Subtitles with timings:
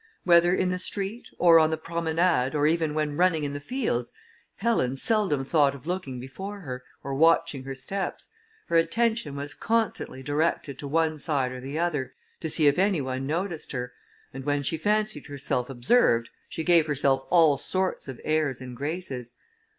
[0.23, 4.11] Whether in the street, or on the promenade or even when running in the fields,
[4.55, 8.31] Helen seldom thought of looking before her, or watching her steps;
[8.65, 12.99] her attention was constantly directed to one side or the other, to see if any
[12.99, 13.93] one noticed her;
[14.33, 19.33] and when she fancied herself observed, she gave herself all sorts of airs and graces.